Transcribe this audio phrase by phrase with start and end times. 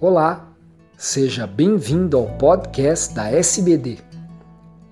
[0.00, 0.52] Olá,
[0.96, 3.98] seja bem-vindo ao podcast da SBD.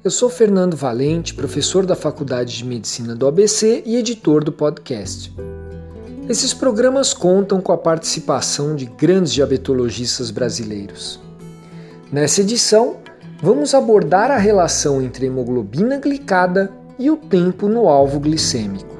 [0.03, 5.33] Eu sou Fernando Valente, professor da Faculdade de Medicina do ABC e editor do podcast.
[6.29, 11.21] Esses programas contam com a participação de grandes diabetologistas brasileiros.
[12.11, 12.97] Nessa edição,
[13.41, 18.96] vamos abordar a relação entre hemoglobina glicada e o tempo no alvo glicêmico.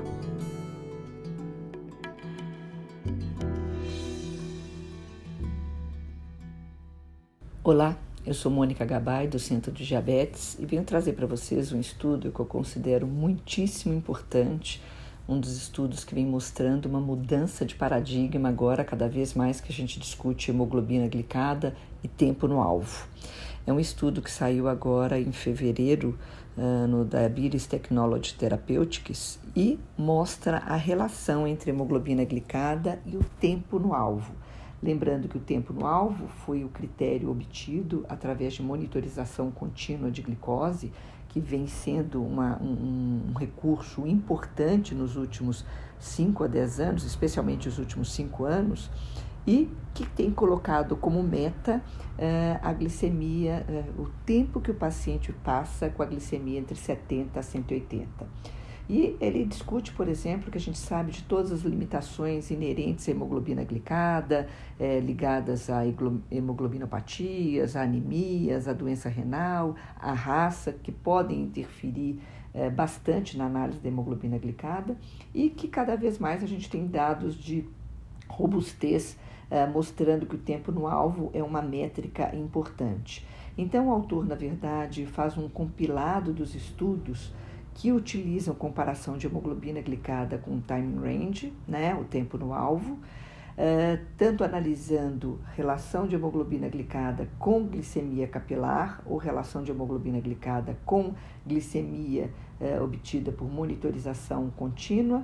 [7.69, 11.81] Olá, eu sou Mônica Gabay, do Centro de Diabetes, e venho trazer para vocês um
[11.81, 14.81] estudo que eu considero muitíssimo importante,
[15.29, 19.73] um dos estudos que vem mostrando uma mudança de paradigma agora, cada vez mais que
[19.73, 23.09] a gente discute hemoglobina glicada e tempo no alvo.
[23.67, 26.17] É um estudo que saiu agora em fevereiro
[26.57, 33.81] uh, no Diabetes Technology Therapeutics e mostra a relação entre hemoglobina glicada e o tempo
[33.81, 34.46] no alvo.
[34.87, 40.23] Lembrando que o tempo no alvo foi o critério obtido através de monitorização contínua de
[40.23, 40.93] glicose,
[41.29, 45.67] que vem sendo uma, um, um, recurso importante nos últimos
[45.99, 48.89] 5 a 10 anos, especialmente os últimos 5 anos,
[49.45, 51.83] e que tem colocado como meta
[52.17, 57.41] uh, a glicemia, uh, o tempo que o paciente passa com a glicemia entre 70
[57.41, 58.07] a 180.
[58.89, 63.11] E ele discute, por exemplo, que a gente sabe de todas as limitações inerentes à
[63.11, 64.49] hemoglobina glicada,
[64.79, 65.83] é, ligadas a
[66.31, 72.21] hemoglobinopatias, a anemias, a doença renal, a raça, que podem interferir
[72.55, 74.97] é, bastante na análise da hemoglobina glicada,
[75.35, 77.65] e que cada vez mais a gente tem dados de
[78.29, 79.19] robustez
[79.51, 83.27] é, mostrando que o tempo no alvo é uma métrica importante.
[83.59, 87.33] Então, o autor, na verdade, faz um compilado dos estudos
[87.77, 94.03] que utilizam comparação de hemoglobina glicada com time range, né, o tempo no alvo, uh,
[94.17, 101.13] tanto analisando relação de hemoglobina glicada com glicemia capilar ou relação de hemoglobina glicada com
[101.47, 105.23] glicemia uh, obtida por monitorização contínua.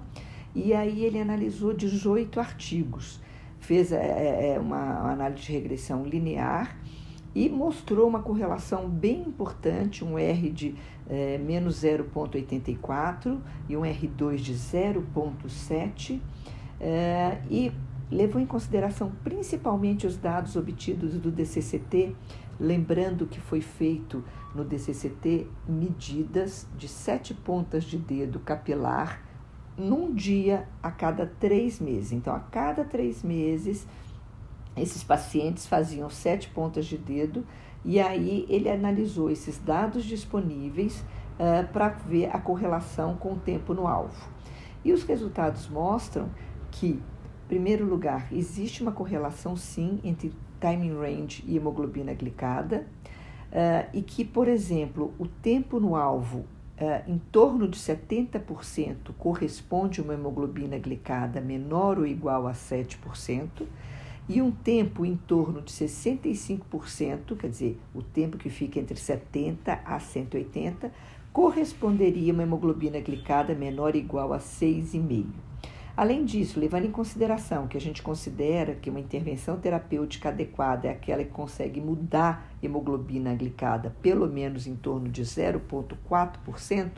[0.55, 3.19] E aí ele analisou 18 artigos,
[3.61, 6.77] fez é, uma análise de regressão linear
[7.35, 10.75] e mostrou uma correlação bem importante, um R de
[11.12, 16.19] é, menos 0,84 e um R2 de 0,7,
[16.81, 17.71] é, e
[18.11, 22.17] levou em consideração principalmente os dados obtidos do DCCT,
[22.59, 24.25] lembrando que foi feito
[24.55, 29.23] no DCCT medidas de sete pontas de dedo capilar
[29.77, 32.12] num dia a cada três meses.
[32.12, 33.87] Então, a cada três meses,
[34.77, 37.44] esses pacientes faziam sete pontas de dedo
[37.84, 41.04] e aí ele analisou esses dados disponíveis
[41.38, 44.28] uh, para ver a correlação com o tempo no alvo.
[44.84, 46.28] E os resultados mostram
[46.70, 52.87] que, em primeiro lugar, existe uma correlação sim entre timing range e hemoglobina glicada,
[53.50, 60.00] uh, e que, por exemplo, o tempo no alvo Uh, em torno de 70% corresponde
[60.00, 63.66] a uma hemoglobina glicada menor ou igual a 7%,
[64.28, 69.81] e um tempo em torno de 65%, quer dizer, o tempo que fica entre 70
[69.84, 70.93] a 180,
[71.33, 75.27] corresponderia a uma hemoglobina glicada menor ou igual a 6,5.
[75.94, 80.91] Além disso, levando em consideração que a gente considera que uma intervenção terapêutica adequada é
[80.91, 86.91] aquela que consegue mudar a hemoglobina glicada pelo menos em torno de 0,4%,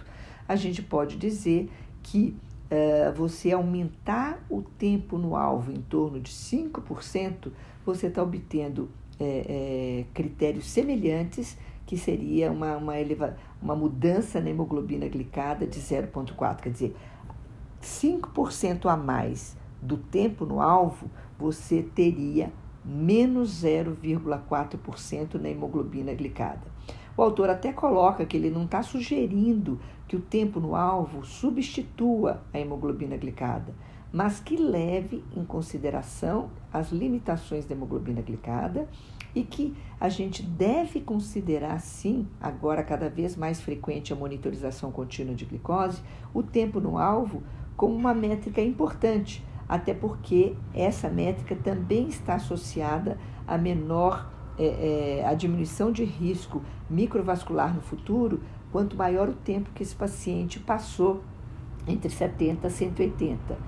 [0.47, 1.69] a gente pode dizer
[2.03, 2.37] que
[3.15, 7.53] você aumentar o tempo no alvo em torno de 5%,
[7.85, 8.89] você está obtendo
[9.21, 15.79] é, é, critérios semelhantes, que seria uma, uma, eleva, uma mudança na hemoglobina glicada de
[15.79, 16.61] 0,4.
[16.63, 16.97] Quer dizer,
[17.83, 22.51] 5% a mais do tempo no alvo, você teria
[22.85, 26.63] menos 0,4% na hemoglobina glicada.
[27.17, 32.43] O autor até coloca que ele não está sugerindo que o tempo no alvo substitua
[32.53, 33.75] a hemoglobina glicada,
[34.13, 38.89] mas que leve em consideração as limitações da hemoglobina glicada
[39.35, 45.35] e que a gente deve considerar, sim, agora cada vez mais frequente a monitorização contínua
[45.35, 46.03] de glicose,
[46.33, 47.43] o tempo no alvo
[47.77, 55.27] como uma métrica importante, até porque essa métrica também está associada a menor é, é,
[55.27, 58.41] a diminuição de risco microvascular no futuro,
[58.71, 61.23] quanto maior o tempo que esse paciente passou
[61.87, 63.59] entre 70 e 180.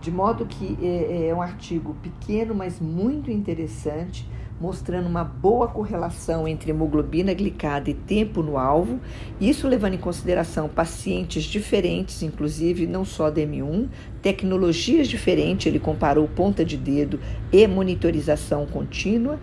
[0.00, 4.28] De modo que é, é um artigo pequeno, mas muito interessante,
[4.60, 9.00] mostrando uma boa correlação entre hemoglobina glicada e tempo no alvo,
[9.40, 13.88] isso levando em consideração pacientes diferentes, inclusive não só DM1,
[14.20, 17.20] tecnologias diferentes, ele comparou ponta de dedo
[17.52, 19.38] e monitorização contínua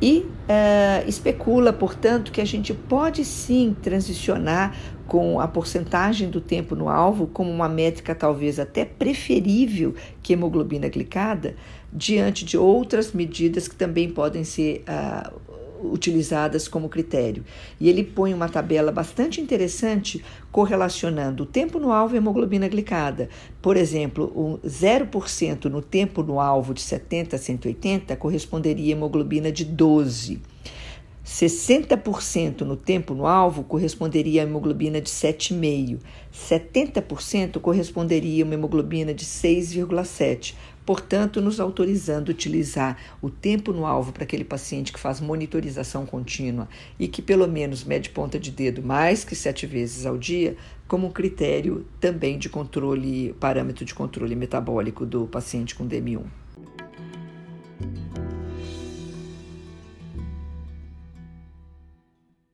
[0.00, 4.74] e uh, especula, portanto, que a gente pode sim transicionar
[5.06, 10.88] com a porcentagem do tempo no alvo como uma métrica talvez até preferível que hemoglobina
[10.88, 11.56] glicada,
[11.92, 15.49] diante de outras medidas que também podem ser uh,
[15.82, 17.44] utilizadas como critério.
[17.78, 23.28] E ele põe uma tabela bastante interessante correlacionando o tempo no alvo e hemoglobina glicada.
[23.62, 29.50] Por exemplo, um 0% no tempo no alvo de 70 a 180 corresponderia a hemoglobina
[29.52, 30.40] de 12.
[31.30, 36.00] 60% no tempo no alvo corresponderia a hemoglobina de 7,5.
[36.34, 40.56] 70% corresponderia a uma hemoglobina de 6,7.
[40.84, 46.68] Portanto, nos autorizando utilizar o tempo no alvo para aquele paciente que faz monitorização contínua
[46.98, 50.56] e que pelo menos mede ponta de dedo mais que sete vezes ao dia,
[50.88, 56.39] como critério também de controle, parâmetro de controle metabólico do paciente com DM1.